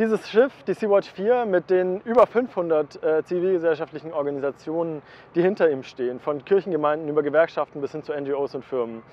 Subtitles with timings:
[0.00, 5.02] Dieses Schiff, die Sea-Watch 4, mit den über 500 äh, zivilgesellschaftlichen Organisationen,
[5.36, 9.04] die hinter ihm stehen, von Kirchengemeinden über Gewerkschaften bis hin zu NGOs und Firmen,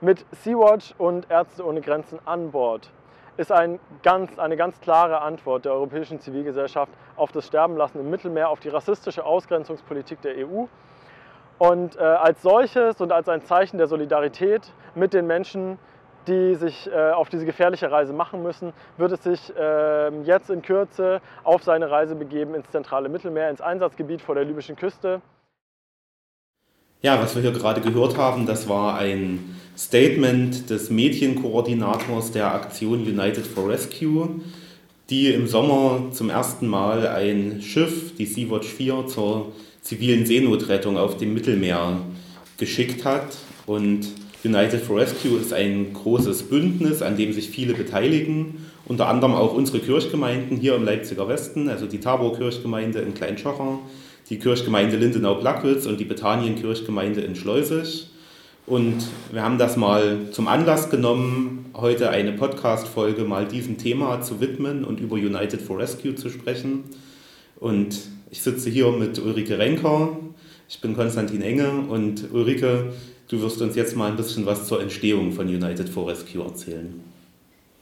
[0.00, 2.92] mit Sea-Watch und Ärzte ohne Grenzen an Bord,
[3.36, 8.48] ist ein ganz, eine ganz klare Antwort der europäischen Zivilgesellschaft auf das Sterbenlassen im Mittelmeer,
[8.48, 10.66] auf die rassistische Ausgrenzungspolitik der EU.
[11.58, 15.78] Und äh, als solches und als ein Zeichen der Solidarität mit den Menschen,
[16.26, 20.62] die sich äh, auf diese gefährliche Reise machen müssen, wird es sich äh, jetzt in
[20.62, 25.22] Kürze auf seine Reise begeben ins zentrale Mittelmeer, ins Einsatzgebiet vor der libyschen Küste.
[27.02, 33.00] Ja, was wir hier gerade gehört haben, das war ein Statement des Medienkoordinators der Aktion
[33.00, 34.40] United for Rescue,
[35.10, 39.52] die im Sommer zum ersten Mal ein Schiff, die Sea-Watch 4, zur
[39.82, 42.00] zivilen Seenotrettung auf dem Mittelmeer
[42.56, 43.36] geschickt hat.
[43.66, 44.08] Und
[44.42, 49.52] United for Rescue ist ein großes Bündnis, an dem sich viele beteiligen, unter anderem auch
[49.52, 53.80] unsere Kirchgemeinden hier im Leipziger Westen, also die Tabor-Kirchgemeinde in Kleinschocher,
[54.28, 58.10] die Kirchgemeinde Lindenau-Blackwitz und die Bethanien-Kirchgemeinde in Schleusig.
[58.66, 64.40] Und wir haben das mal zum Anlass genommen, heute eine Podcast-Folge mal diesem Thema zu
[64.40, 66.84] widmen und über United for Rescue zu sprechen.
[67.60, 67.98] Und
[68.30, 70.16] ich sitze hier mit Ulrike Renker,
[70.68, 72.92] ich bin Konstantin Enge und Ulrike,
[73.28, 77.02] Du wirst uns jetzt mal ein bisschen was zur Entstehung von United for Rescue erzählen.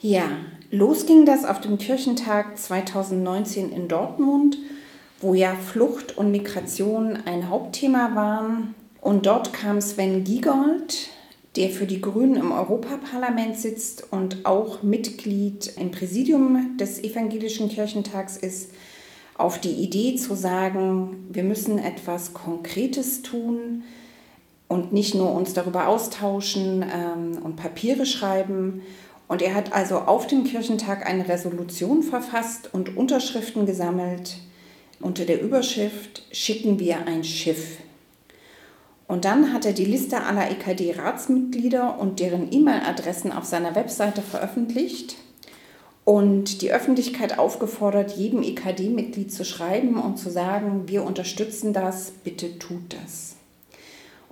[0.01, 0.25] Ja,
[0.70, 4.56] los ging das auf dem Kirchentag 2019 in Dortmund,
[5.20, 8.75] wo ja Flucht und Migration ein Hauptthema waren.
[9.01, 11.09] Und dort kam Sven Giegold,
[11.57, 18.37] der für die Grünen im Europaparlament sitzt und auch Mitglied im Präsidium des Evangelischen Kirchentags
[18.37, 18.73] ist,
[19.37, 23.83] auf die Idee zu sagen, wir müssen etwas Konkretes tun
[24.69, 28.83] und nicht nur uns darüber austauschen ähm, und Papiere schreiben.
[29.29, 34.39] Und er hat also auf dem Kirchentag eine Resolution verfasst und Unterschriften gesammelt
[35.01, 37.79] unter der Überschrift Schicken wir ein Schiff.
[39.07, 45.17] Und dann hat er die Liste aller EKD-Ratsmitglieder und deren E-Mail-Adressen auf seiner Webseite veröffentlicht
[46.05, 52.59] und die Öffentlichkeit aufgefordert, jedem EKD-Mitglied zu schreiben und zu sagen, wir unterstützen das, bitte
[52.59, 53.37] tut das.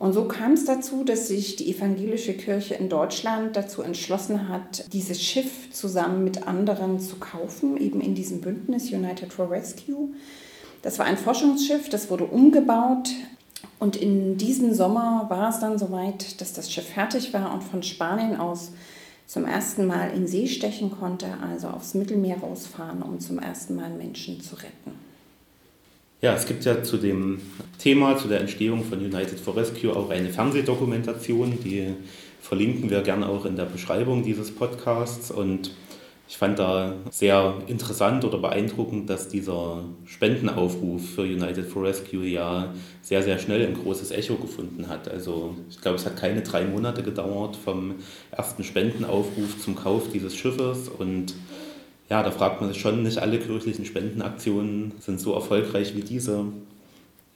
[0.02, 4.92] Und so kam es dazu, dass sich die evangelische Kirche in Deutschland dazu entschlossen hat,
[4.92, 10.08] dieses Schiff zusammen mit anderen zu kaufen, eben in diesem Bündnis United for Rescue.
[10.82, 13.10] Das war ein Forschungsschiff, das wurde umgebaut
[13.78, 17.82] und in diesem Sommer war es dann soweit, dass das Schiff fertig war und von
[17.82, 18.72] Spanien aus
[19.26, 23.90] zum ersten Mal in See stechen konnte, also aufs Mittelmeer rausfahren, um zum ersten Mal
[23.90, 24.92] Menschen zu retten.
[26.20, 27.40] Ja, es gibt ja zu dem
[27.78, 31.94] Thema, zu der Entstehung von United for Rescue auch eine Fernsehdokumentation, die
[32.40, 35.30] verlinken wir gerne auch in der Beschreibung dieses Podcasts.
[35.30, 35.72] Und
[36.28, 42.72] ich fand da sehr interessant oder beeindruckend, dass dieser Spendenaufruf für United for Rescue ja
[43.02, 45.08] sehr, sehr schnell ein großes Echo gefunden hat.
[45.08, 47.96] Also ich glaube, es hat keine drei Monate gedauert vom
[48.30, 51.34] ersten Spendenaufruf zum Kauf dieses Schiffes und
[52.08, 56.44] ja, da fragt man sich schon, nicht alle kirchlichen Spendenaktionen sind so erfolgreich wie diese.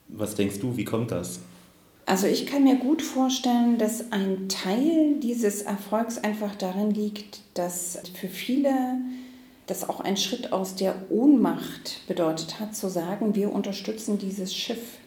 [0.08, 1.40] Was denkst du, wie kommt das?
[2.06, 7.98] Also ich kann mir gut vorstellen, dass ein Teil dieses Erfolgs einfach darin liegt, dass
[8.14, 8.70] für viele
[9.66, 14.98] das auch ein Schritt aus der Ohnmacht bedeutet hat, zu sagen, wir unterstützen dieses Schiff.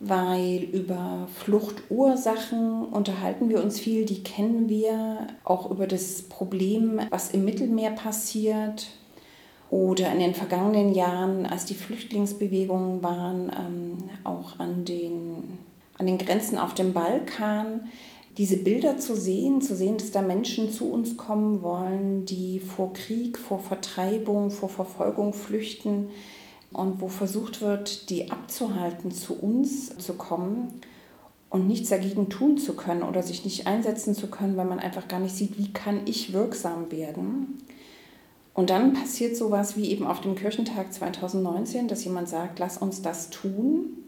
[0.00, 7.30] Weil über Fluchtursachen unterhalten wir uns viel, die kennen wir, auch über das Problem, was
[7.30, 8.88] im Mittelmeer passiert.
[9.70, 15.58] Oder in den vergangenen Jahren, als die Flüchtlingsbewegungen waren, ähm, auch an den,
[15.98, 17.88] an den Grenzen auf dem Balkan.
[18.36, 22.92] Diese Bilder zu sehen, zu sehen, dass da Menschen zu uns kommen wollen, die vor
[22.92, 26.08] Krieg, vor Vertreibung, vor Verfolgung flüchten,
[26.74, 30.80] und wo versucht wird, die abzuhalten, zu uns zu kommen
[31.48, 35.08] und nichts dagegen tun zu können oder sich nicht einsetzen zu können, weil man einfach
[35.08, 37.58] gar nicht sieht, wie kann ich wirksam werden.
[38.54, 43.02] Und dann passiert sowas wie eben auf dem Kirchentag 2019, dass jemand sagt, lass uns
[43.02, 44.03] das tun,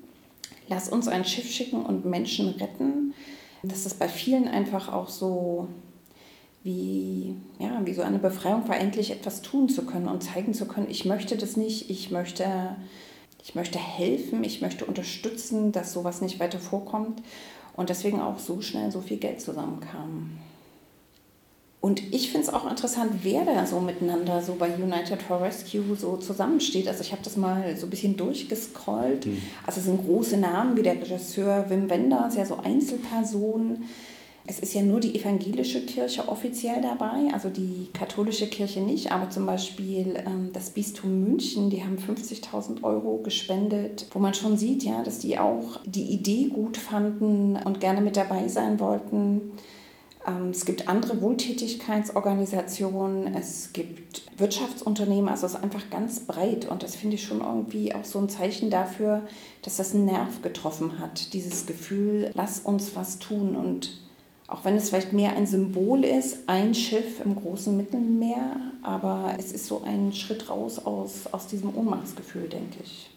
[0.69, 3.15] lass uns ein Schiff schicken und Menschen retten.
[3.63, 5.69] Dass das bei vielen einfach auch so
[6.63, 10.67] wie, ja, wie so eine Befreiung war, endlich etwas tun zu können und zeigen zu
[10.67, 12.77] können, ich möchte das nicht, ich möchte,
[13.43, 17.23] ich möchte helfen, ich möchte unterstützen, dass sowas nicht weiter vorkommt
[17.77, 20.39] und deswegen auch so schnell so viel Geld zusammenkam.
[21.87, 25.95] Und ich finde es auch interessant, wer da so miteinander so bei United for Rescue
[25.97, 26.89] so zusammensteht.
[26.89, 29.27] Also ich habe das mal so ein bisschen durchgescrollt.
[29.27, 29.41] Mhm.
[29.65, 33.85] Also es sind große Namen wie der Regisseur Wim Wenders, ja so Einzelpersonen.
[34.49, 39.31] Es ist ja nur die evangelische Kirche offiziell dabei, also die katholische Kirche nicht, aber
[39.31, 44.83] zum Beispiel ähm, das Bistum München, die haben 50.000 Euro gespendet, wo man schon sieht,
[44.83, 49.53] ja, dass die auch die Idee gut fanden und gerne mit dabei sein wollten.
[50.27, 56.83] Ähm, es gibt andere Wohltätigkeitsorganisationen, es gibt Wirtschaftsunternehmen, also es ist einfach ganz breit und
[56.83, 59.23] das finde ich schon irgendwie auch so ein Zeichen dafür,
[59.63, 64.01] dass das einen Nerv getroffen hat, dieses Gefühl, lass uns was tun und
[64.49, 69.51] auch wenn es vielleicht mehr ein Symbol ist, ein Schiff im großen Mittelmeer, aber es
[69.51, 73.11] ist so ein Schritt raus aus, aus diesem Ohnmachtsgefühl, denke ich.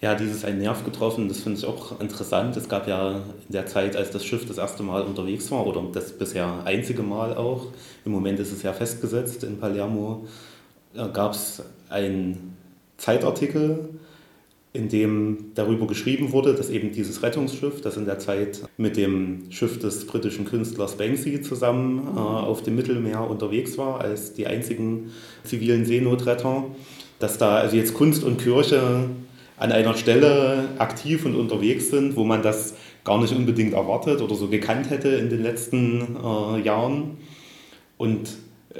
[0.00, 2.56] Ja, dieses ein Nerv getroffen, das finde ich auch interessant.
[2.56, 5.82] Es gab ja in der Zeit, als das Schiff das erste Mal unterwegs war, oder
[5.92, 7.66] das bisher einzige Mal auch,
[8.04, 10.26] im Moment ist es ja festgesetzt in Palermo,
[11.12, 12.56] gab es einen
[12.96, 13.88] Zeitartikel,
[14.72, 19.50] in dem darüber geschrieben wurde, dass eben dieses Rettungsschiff, das in der Zeit mit dem
[19.50, 25.10] Schiff des britischen Künstlers Banksy zusammen äh, auf dem Mittelmeer unterwegs war, als die einzigen
[25.42, 26.66] zivilen Seenotretter,
[27.18, 29.08] dass da also jetzt Kunst und Kirche
[29.58, 32.74] an einer Stelle aktiv und unterwegs sind, wo man das
[33.04, 37.18] gar nicht unbedingt erwartet oder so gekannt hätte in den letzten äh, Jahren.
[37.96, 38.30] Und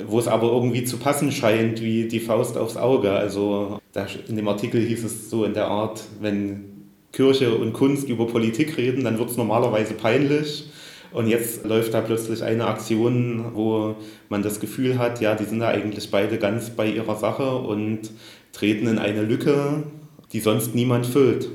[0.07, 3.11] wo es aber irgendwie zu passen scheint wie die Faust aufs Auge.
[3.11, 3.81] Also
[4.29, 6.65] in dem Artikel hieß es so in der Art, wenn
[7.13, 10.71] Kirche und Kunst über Politik reden, dann wird es normalerweise peinlich.
[11.11, 13.97] Und jetzt läuft da plötzlich eine Aktion, wo
[14.29, 18.11] man das Gefühl hat, ja, die sind da eigentlich beide ganz bei ihrer Sache und
[18.53, 19.85] treten in eine Lücke,
[20.33, 21.49] die sonst niemand füllt.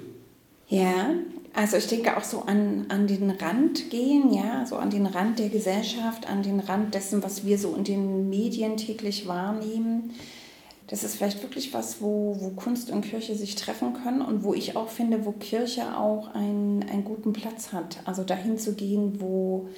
[0.67, 1.11] Ja,
[1.53, 5.37] also ich denke auch so an, an den Rand gehen, ja, so an den Rand
[5.37, 10.15] der Gesellschaft, an den Rand dessen, was wir so in den Medien täglich wahrnehmen.
[10.87, 14.53] Das ist vielleicht wirklich was, wo, wo Kunst und Kirche sich treffen können und wo
[14.53, 17.99] ich auch finde, wo Kirche auch einen, einen guten Platz hat.
[18.05, 19.69] Also dahin zu gehen, wo,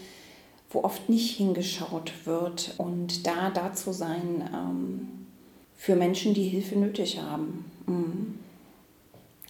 [0.69, 5.09] wo oft nicht hingeschaut wird und da da zu sein ähm,
[5.75, 7.65] für Menschen, die Hilfe nötig haben.
[7.85, 8.44] Mhm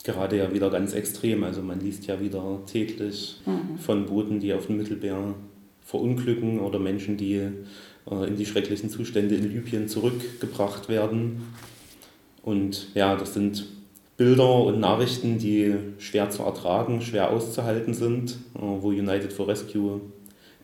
[0.05, 1.43] gerade ja wieder ganz extrem.
[1.43, 3.77] Also man liest ja wieder täglich mhm.
[3.77, 5.35] von Booten, die auf dem Mittelmeer
[5.81, 7.41] verunglücken oder Menschen, die
[8.09, 11.43] äh, in die schrecklichen Zustände in Libyen zurückgebracht werden.
[12.41, 13.65] Und ja, das sind
[14.17, 19.99] Bilder und Nachrichten, die schwer zu ertragen, schwer auszuhalten sind, äh, wo United for Rescue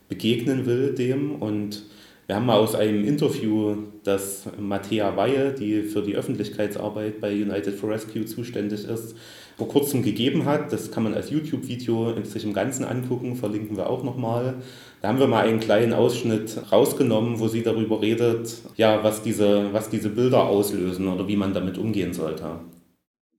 [0.08, 1.84] begegnen will dem und
[2.26, 7.74] wir haben mal aus einem Interview, das Matthäa Weihe, die für die Öffentlichkeitsarbeit bei United
[7.74, 9.16] for Rescue zuständig ist,
[9.56, 10.72] vor kurzem gegeben hat.
[10.72, 14.54] Das kann man als YouTube-Video sich im Ganzen angucken, verlinken wir auch nochmal.
[15.00, 19.72] Da haben wir mal einen kleinen Ausschnitt rausgenommen, wo sie darüber redet, ja, was diese,
[19.72, 22.60] was diese Bilder auslösen oder wie man damit umgehen sollte.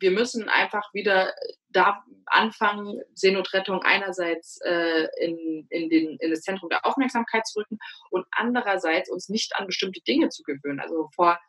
[0.04, 1.34] Wir müssen einfach wieder
[1.70, 7.80] da anfangen, Seenotrettung einerseits äh, in, in, den, in das Zentrum der Aufmerksamkeit zu rücken
[8.10, 10.82] und andererseits uns nicht an bestimmte Dinge zu gewöhnen.
[10.82, 11.40] Also vor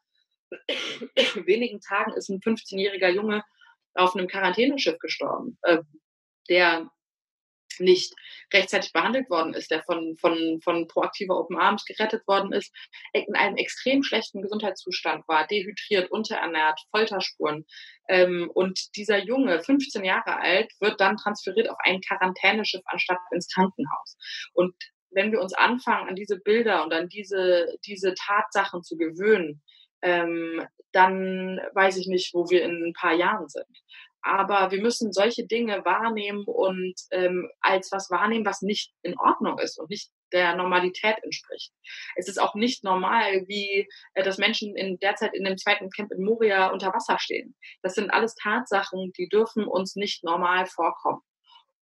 [1.47, 3.43] wenigen Tagen ist ein 15-jähriger Junge
[3.95, 5.79] auf einem Quarantäneschiff gestorben, äh,
[6.49, 6.89] der
[7.81, 8.15] nicht
[8.53, 12.73] rechtzeitig behandelt worden ist, der von, von, von proaktiver Open Arms gerettet worden ist,
[13.13, 17.65] in einem extrem schlechten Gesundheitszustand war, dehydriert, unterernährt, Folterspuren.
[18.09, 23.49] Ähm, und dieser Junge, 15 Jahre alt, wird dann transferiert auf ein Quarantäneschiff anstatt ins
[23.49, 24.17] Krankenhaus.
[24.53, 24.75] Und
[25.11, 29.63] wenn wir uns anfangen, an diese Bilder und an diese, diese Tatsachen zu gewöhnen,
[30.03, 33.67] ähm, dann weiß ich nicht, wo wir in ein paar Jahren sind.
[34.27, 39.59] Aber wir müssen solche Dinge wahrnehmen und ähm, als was wahrnehmen, was nicht in Ordnung
[39.59, 41.73] ist und nicht der Normalität entspricht.
[42.17, 46.11] Es ist auch nicht normal, wie äh, dass Menschen in derzeit in dem zweiten Camp
[46.11, 47.55] in Moria unter Wasser stehen.
[47.83, 51.21] Das sind alles Tatsachen, die dürfen uns nicht normal vorkommen.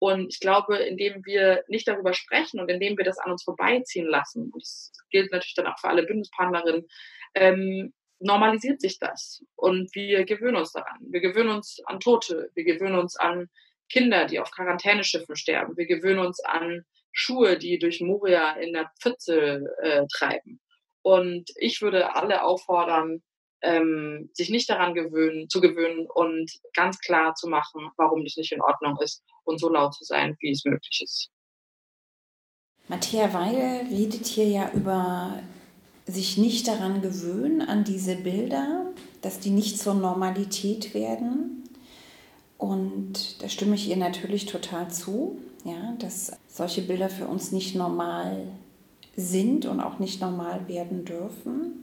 [0.01, 4.09] Und ich glaube, indem wir nicht darüber sprechen und indem wir das an uns vorbeiziehen
[4.09, 6.89] lassen, und das gilt natürlich dann auch für alle Bündnispartnerinnen,
[7.37, 10.99] ähm, normalisiert sich das und wir gewöhnen uns daran.
[11.11, 13.49] Wir gewöhnen uns an Tote, wir gewöhnen uns an
[13.89, 18.91] Kinder, die auf Quarantäneschiffen sterben, wir gewöhnen uns an Schuhe, die durch Moria in der
[19.01, 20.61] Pfütze äh, treiben.
[21.03, 23.23] Und ich würde alle auffordern,
[23.63, 28.53] ähm, sich nicht daran gewöhnen, zu gewöhnen und ganz klar zu machen, warum das nicht
[28.53, 31.31] in Ordnung ist und so laut zu sein, wie es möglich ist.
[32.89, 35.43] Matthäa Weide redet hier ja über
[36.13, 38.87] sich nicht daran gewöhnen, an diese Bilder,
[39.21, 41.65] dass die nicht zur Normalität werden.
[42.59, 47.75] Und da stimme ich ihr natürlich total zu, ja, dass solche Bilder für uns nicht
[47.75, 48.47] normal
[49.17, 51.83] sind und auch nicht normal werden dürfen.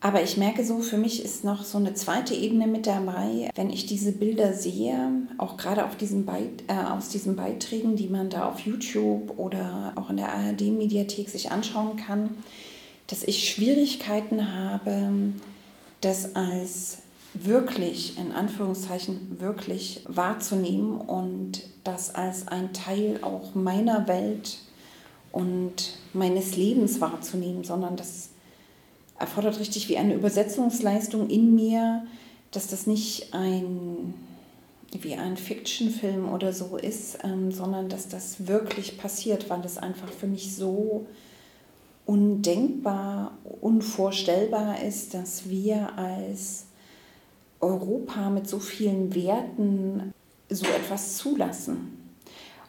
[0.00, 3.70] Aber ich merke so, für mich ist noch so eine zweite Ebene mit dabei, wenn
[3.70, 8.28] ich diese Bilder sehe, auch gerade auf diesen Beit äh, aus diesen Beiträgen, die man
[8.28, 12.30] da auf YouTube oder auch in der ARD-Mediathek sich anschauen kann,
[13.12, 15.12] dass ich Schwierigkeiten habe,
[16.00, 17.02] das als
[17.34, 24.60] wirklich, in Anführungszeichen, wirklich wahrzunehmen und das als ein Teil auch meiner Welt
[25.30, 28.30] und meines Lebens wahrzunehmen, sondern das
[29.18, 32.06] erfordert richtig wie eine Übersetzungsleistung in mir,
[32.50, 34.14] dass das nicht ein
[35.02, 40.08] wie ein Fiction-Film oder so ist, ähm, sondern dass das wirklich passiert, weil es einfach
[40.10, 41.06] für mich so
[42.12, 46.66] undenkbar, unvorstellbar ist, dass wir als
[47.58, 50.12] Europa mit so vielen Werten
[50.50, 51.96] so etwas zulassen.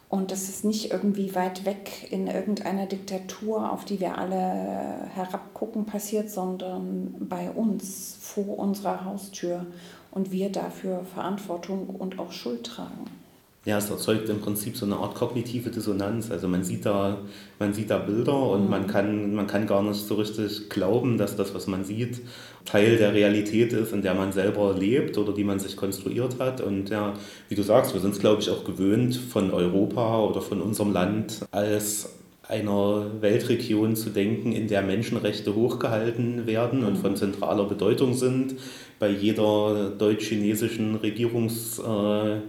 [0.08, 5.86] Und dass es nicht irgendwie weit weg in irgendeiner Diktatur, auf die wir alle herabgucken,
[5.86, 9.66] passiert, sondern bei uns, vor unserer Haustür
[10.12, 13.23] und wir dafür Verantwortung und auch Schuld tragen.
[13.66, 16.30] Ja, es erzeugt im Prinzip so eine Art kognitive Dissonanz.
[16.30, 17.20] Also man sieht da,
[17.60, 18.70] man sieht da Bilder und mhm.
[18.70, 22.20] man, kann, man kann gar nicht so richtig glauben, dass das, was man sieht,
[22.66, 26.60] Teil der Realität ist, in der man selber lebt oder die man sich konstruiert hat.
[26.60, 27.14] Und ja,
[27.48, 30.92] wie du sagst, wir sind es, glaube ich, auch gewöhnt, von Europa oder von unserem
[30.92, 32.10] Land als
[32.50, 37.02] einer Weltregion zu denken, in der Menschenrechte hochgehalten werden und mhm.
[37.02, 38.56] von zentraler Bedeutung sind.
[39.00, 42.42] Bei jeder deutsch-chinesischen Regierungs- äh,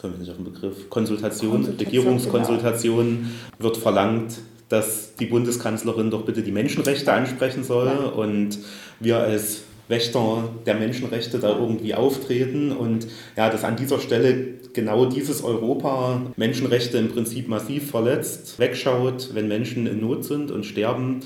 [0.00, 3.28] komme ich nicht auf den Begriff, Konsultation, Konsultation Regierungskonsultation genau.
[3.58, 4.38] wird verlangt,
[4.68, 8.08] dass die Bundeskanzlerin doch bitte die Menschenrechte ansprechen soll ja.
[8.08, 8.58] und
[9.00, 15.06] wir als Wächter der Menschenrechte da irgendwie auftreten und ja, dass an dieser Stelle genau
[15.06, 21.20] dieses Europa Menschenrechte im Prinzip massiv verletzt, wegschaut, wenn Menschen in Not sind und sterben,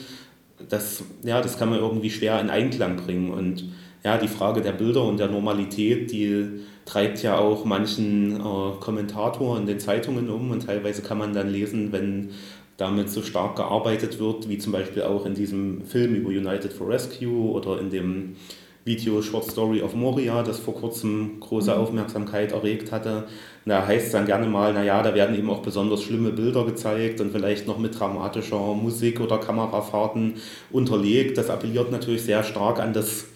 [0.70, 3.64] das, ja, das kann man irgendwie schwer in Einklang bringen und
[4.04, 6.46] ja, die Frage der Bilder und der Normalität, die
[6.84, 11.50] treibt ja auch manchen äh, Kommentator in den Zeitungen um und teilweise kann man dann
[11.50, 12.30] lesen, wenn
[12.76, 16.88] damit so stark gearbeitet wird, wie zum Beispiel auch in diesem Film über United for
[16.88, 18.36] Rescue oder in dem
[18.84, 21.80] Video Short Story of Moria, das vor kurzem große mhm.
[21.80, 23.24] Aufmerksamkeit erregt hatte.
[23.64, 27.22] Da heißt es dann gerne mal, naja, da werden eben auch besonders schlimme Bilder gezeigt
[27.22, 30.34] und vielleicht noch mit dramatischer Musik oder Kamerafahrten
[30.70, 31.38] unterlegt.
[31.38, 33.28] Das appelliert natürlich sehr stark an das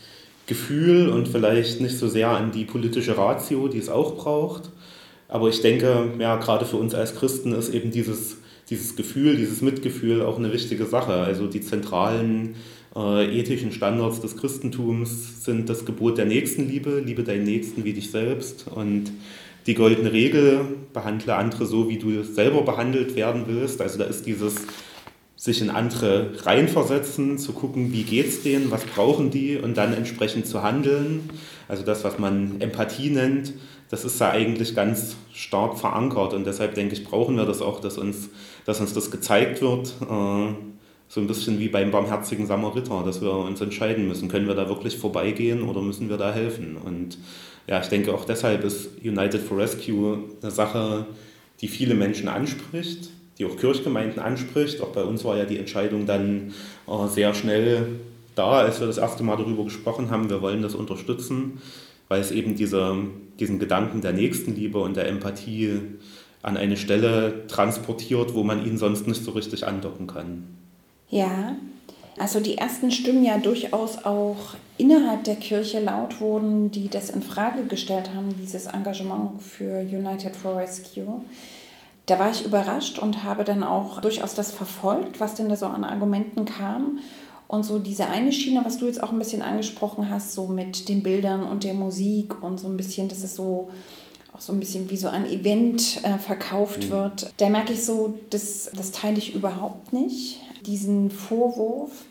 [0.49, 4.71] Gefühl und vielleicht nicht so sehr an die politische Ratio, die es auch braucht.
[5.29, 8.39] Aber ich denke, ja, gerade für uns als Christen ist eben dieses,
[8.71, 11.13] dieses Gefühl, dieses Mitgefühl auch eine wichtige Sache.
[11.13, 12.57] Also die zentralen
[12.97, 18.11] äh, ethischen Standards des Christentums sind das Gebot der Nächstenliebe, liebe deinen Nächsten wie dich
[18.11, 19.13] selbst und
[19.67, 20.61] die goldene Regel,
[20.95, 23.83] behandle andere so, wie du selber behandelt werden willst.
[23.83, 24.55] Also da ist dieses
[25.39, 30.49] sich in andere reinversetzen, zu gucken, wie geht's denen, was brauchen die und dann entsprechend
[30.49, 31.31] zu handeln.
[31.69, 33.53] Also das, was man Empathie nennt,
[33.89, 37.81] das ist da eigentlich ganz stark verankert und deshalb denke ich, brauchen wir das auch,
[37.81, 38.31] dass uns,
[38.67, 40.55] dass uns das gezeigt wird, äh,
[41.11, 44.69] so ein bisschen wie beim barmherzigen Samariter, dass wir uns entscheiden müssen, können wir da
[44.69, 46.77] wirklich vorbeigehen oder müssen wir da helfen?
[46.77, 47.17] Und
[47.69, 51.07] ja, ich denke auch deshalb ist United for Rescue eine Sache,
[51.61, 54.81] die viele Menschen anspricht die auch Kirchgemeinden anspricht.
[54.81, 56.53] Auch bei uns war ja die Entscheidung dann
[56.87, 57.87] äh, sehr schnell
[58.35, 60.31] da, als wir das erste Mal darüber gesprochen haben.
[60.31, 61.61] Wir wollen das unterstützen,
[62.09, 62.97] weil es eben diese,
[63.39, 65.81] diesen Gedanken der Nächstenliebe und der Empathie
[66.43, 70.45] an eine Stelle transportiert, wo man ihn sonst nicht so richtig andocken kann.
[71.11, 71.57] Ja,
[72.19, 77.23] also die ersten Stimmen ja durchaus auch innerhalb der Kirche laut wurden, die das in
[77.23, 81.23] Frage gestellt haben, dieses Engagement für United for Rescue
[82.09, 85.67] da war ich überrascht und habe dann auch durchaus das verfolgt, was denn da so
[85.67, 86.99] an Argumenten kam.
[87.47, 90.89] Und so diese eine Schiene, was du jetzt auch ein bisschen angesprochen hast, so mit
[90.89, 93.71] den Bildern und der Musik und so ein bisschen, dass es so
[94.35, 96.91] auch so ein bisschen wie so ein Event äh, verkauft mhm.
[96.91, 100.41] wird, da merke ich so, das, das teile ich überhaupt nicht.
[100.67, 102.05] Diesen Vorwurf,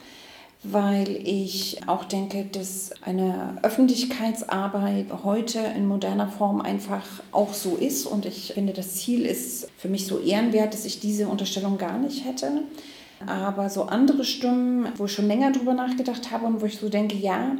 [0.63, 8.05] weil ich auch denke, dass eine Öffentlichkeitsarbeit heute in moderner Form einfach auch so ist.
[8.05, 11.97] Und ich finde, das Ziel ist für mich so ehrenwert, dass ich diese Unterstellung gar
[11.97, 12.63] nicht hätte.
[13.25, 16.89] Aber so andere Stimmen, wo ich schon länger drüber nachgedacht habe und wo ich so
[16.89, 17.55] denke, ja,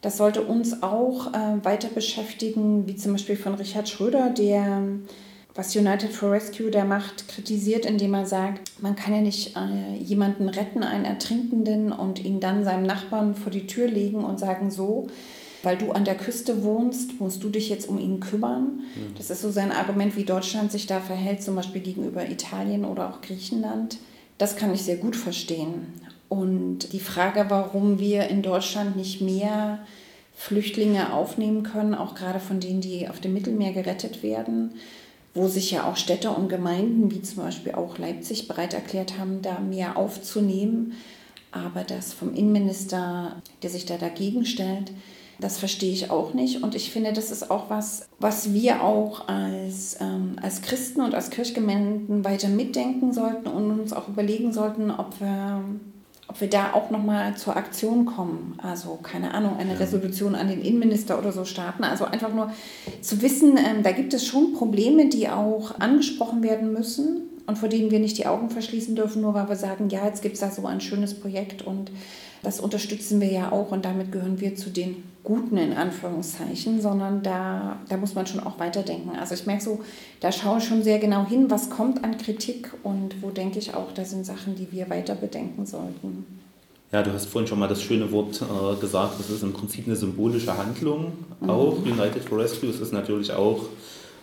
[0.00, 4.82] das sollte uns auch äh, weiter beschäftigen, wie zum Beispiel von Richard Schröder, der
[5.54, 9.96] was United for Rescue da macht, kritisiert, indem er sagt, man kann ja nicht äh,
[10.02, 14.70] jemanden retten, einen Ertrinkenden, und ihn dann seinem Nachbarn vor die Tür legen und sagen,
[14.70, 15.06] so,
[15.62, 18.80] weil du an der Küste wohnst, musst du dich jetzt um ihn kümmern.
[18.94, 19.14] Mhm.
[19.16, 23.08] Das ist so sein Argument, wie Deutschland sich da verhält, zum Beispiel gegenüber Italien oder
[23.08, 23.98] auch Griechenland.
[24.38, 25.94] Das kann ich sehr gut verstehen.
[26.28, 29.78] Und die Frage, warum wir in Deutschland nicht mehr
[30.34, 34.72] Flüchtlinge aufnehmen können, auch gerade von denen, die auf dem Mittelmeer gerettet werden,
[35.34, 39.42] wo sich ja auch Städte und Gemeinden, wie zum Beispiel auch Leipzig, bereit erklärt haben,
[39.42, 40.92] da mehr aufzunehmen.
[41.50, 44.92] Aber das vom Innenminister, der sich da dagegen stellt,
[45.40, 46.62] das verstehe ich auch nicht.
[46.62, 51.14] Und ich finde, das ist auch was, was wir auch als, ähm, als Christen und
[51.14, 55.64] als Kirchgemeinden weiter mitdenken sollten und uns auch überlegen sollten, ob wir
[56.34, 58.58] ob wir da auch nochmal zur Aktion kommen.
[58.60, 59.78] Also keine Ahnung, eine ja.
[59.78, 61.84] Resolution an den Innenminister oder so starten.
[61.84, 62.52] Also einfach nur
[63.00, 67.68] zu wissen, ähm, da gibt es schon Probleme, die auch angesprochen werden müssen und vor
[67.68, 70.40] denen wir nicht die Augen verschließen dürfen, nur weil wir sagen, ja, jetzt gibt es
[70.40, 71.92] da so ein schönes Projekt und
[72.42, 77.22] das unterstützen wir ja auch und damit gehören wir zu den Guten in Anführungszeichen, sondern
[77.22, 79.10] da, da muss man schon auch weiterdenken.
[79.18, 79.80] Also ich merke so,
[80.20, 83.74] da schaue ich schon sehr genau hin, was kommt an Kritik und wo denke ich
[83.74, 86.26] auch, da sind Sachen, die wir weiter bedenken sollten.
[86.92, 89.86] Ja, du hast vorhin schon mal das schöne Wort äh, gesagt, das ist im Prinzip
[89.86, 91.12] eine symbolische Handlung.
[91.40, 91.50] Mhm.
[91.50, 93.64] Auch United for Rescue ist natürlich auch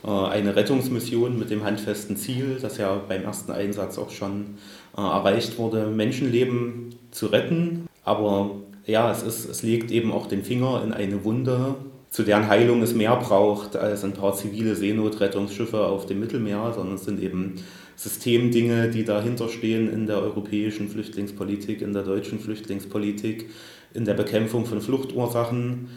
[0.05, 4.57] äh, eine Rettungsmission mit dem handfesten Ziel, das ja beim ersten Einsatz auch schon
[4.95, 7.87] äh, erreicht wurde, Menschenleben zu retten.
[8.05, 8.51] Aber
[8.91, 11.75] ja, es, ist, es legt eben auch den Finger in eine Wunde,
[12.09, 16.95] zu deren Heilung es mehr braucht als ein paar zivile Seenotrettungsschiffe auf dem Mittelmeer, sondern
[16.95, 17.55] es sind eben
[17.95, 23.49] Systemdinge, die dahinter stehen in der europäischen Flüchtlingspolitik, in der deutschen Flüchtlingspolitik,
[23.93, 25.87] in der Bekämpfung von Fluchtursachen,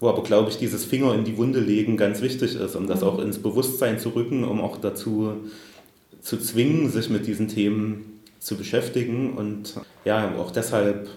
[0.00, 3.00] wo aber, glaube ich, dieses Finger in die Wunde legen ganz wichtig ist, um das
[3.00, 3.06] mhm.
[3.06, 5.32] auch ins Bewusstsein zu rücken, um auch dazu
[6.20, 9.34] zu zwingen, sich mit diesen Themen zu beschäftigen.
[9.34, 9.74] Und
[10.04, 11.08] ja, auch deshalb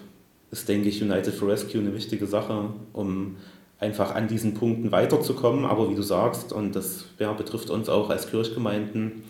[0.50, 3.36] ist, denke ich, United for Rescue eine wichtige Sache, um
[3.78, 5.64] einfach an diesen Punkten weiterzukommen.
[5.64, 9.22] Aber wie du sagst, und das ja, betrifft uns auch als Kirchgemeinden,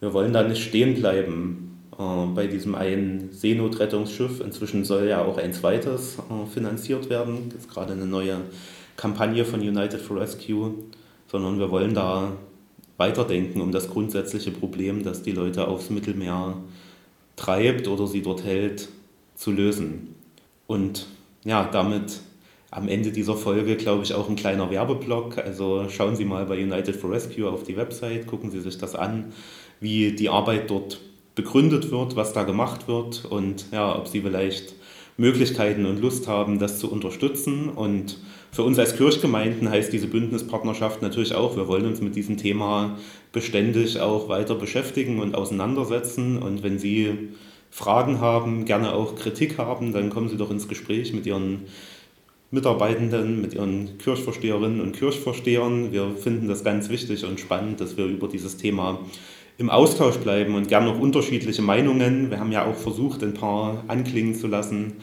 [0.00, 4.40] wir wollen da nicht stehen bleiben äh, bei diesem einen Seenotrettungsschiff.
[4.40, 7.50] Inzwischen soll ja auch ein zweites äh, finanziert werden.
[7.50, 8.38] Das ist gerade eine neue
[8.96, 10.74] Kampagne von United for Rescue,
[11.28, 12.32] sondern wir wollen da
[12.96, 16.56] weiterdenken um das grundsätzliche Problem, das die Leute aufs Mittelmeer
[17.36, 18.88] treibt oder sie dort hält,
[19.34, 20.09] zu lösen.
[20.70, 21.08] Und
[21.42, 22.20] ja, damit
[22.70, 25.38] am Ende dieser Folge, glaube ich, auch ein kleiner Werbeblock.
[25.38, 28.94] Also schauen Sie mal bei United for Rescue auf die Website, gucken Sie sich das
[28.94, 29.32] an,
[29.80, 31.00] wie die Arbeit dort
[31.34, 34.74] begründet wird, was da gemacht wird und ja, ob Sie vielleicht
[35.16, 37.68] Möglichkeiten und Lust haben, das zu unterstützen.
[37.68, 38.18] Und
[38.52, 42.96] für uns als Kirchgemeinden heißt diese Bündnispartnerschaft natürlich auch, wir wollen uns mit diesem Thema
[43.32, 46.40] beständig auch weiter beschäftigen und auseinandersetzen.
[46.40, 47.30] Und wenn Sie
[47.70, 51.62] Fragen haben, gerne auch Kritik haben, dann kommen Sie doch ins Gespräch mit Ihren
[52.50, 55.92] Mitarbeitenden, mit Ihren Kirchvorsteherinnen und Kirchvorstehern.
[55.92, 58.98] Wir finden das ganz wichtig und spannend, dass wir über dieses Thema
[59.56, 62.30] im Austausch bleiben und gerne noch unterschiedliche Meinungen.
[62.30, 64.94] Wir haben ja auch versucht, ein paar anklingen zu lassen,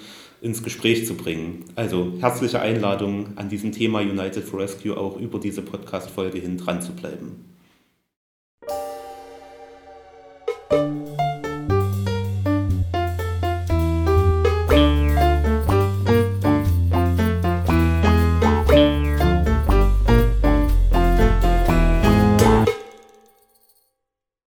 [0.41, 1.65] ins Gespräch zu bringen.
[1.75, 6.81] Also herzliche Einladung an diesem Thema United for Rescue auch über diese Podcast-Folge hin dran
[6.81, 7.56] zu bleiben.